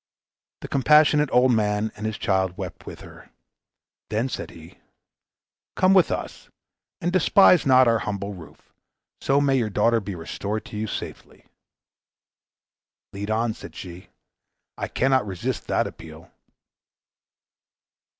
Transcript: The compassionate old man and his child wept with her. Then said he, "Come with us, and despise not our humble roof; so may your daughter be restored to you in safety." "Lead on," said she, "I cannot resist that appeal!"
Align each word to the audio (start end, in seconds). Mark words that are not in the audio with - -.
The 0.61 0.67
compassionate 0.67 1.29
old 1.31 1.51
man 1.51 1.91
and 1.95 2.07
his 2.07 2.17
child 2.17 2.57
wept 2.57 2.87
with 2.87 3.01
her. 3.01 3.29
Then 4.09 4.29
said 4.29 4.49
he, 4.49 4.79
"Come 5.75 5.93
with 5.93 6.09
us, 6.11 6.49
and 7.01 7.13
despise 7.13 7.67
not 7.67 7.87
our 7.87 7.99
humble 7.99 8.33
roof; 8.33 8.73
so 9.21 9.39
may 9.39 9.57
your 9.59 9.69
daughter 9.69 9.99
be 9.99 10.15
restored 10.15 10.65
to 10.65 10.75
you 10.75 10.85
in 10.85 10.87
safety." 10.87 11.45
"Lead 13.13 13.29
on," 13.29 13.53
said 13.53 13.75
she, 13.75 14.07
"I 14.75 14.87
cannot 14.87 15.27
resist 15.27 15.67
that 15.67 15.85
appeal!" 15.85 16.31